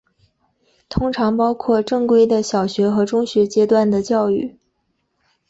[0.89, 4.57] 通常包括正规的小学和中学阶段的教育。